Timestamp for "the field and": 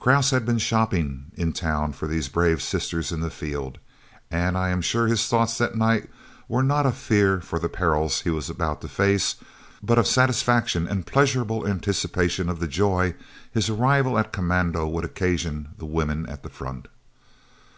3.20-4.56